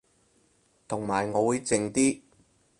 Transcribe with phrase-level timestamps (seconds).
[0.87, 2.21] 同埋我會靜啲